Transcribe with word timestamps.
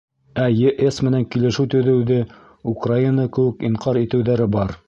Ә 0.43 0.45
ЕС 0.61 0.97
менән 1.07 1.27
килешеү 1.35 1.67
төҙөүҙе 1.75 2.19
Украина 2.75 3.29
кеүек 3.37 3.65
инҡар 3.71 4.05
итеүҙәре 4.07 4.53
бар. 4.59 4.79